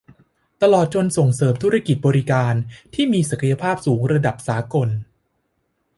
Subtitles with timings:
[0.61, 2.53] ตลอดจนส่งเสริมธุรกิจบริการ
[2.93, 4.89] ที่มีศักยภาพสู่ระดับสากล